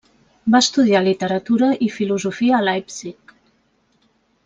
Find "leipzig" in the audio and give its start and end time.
2.71-3.37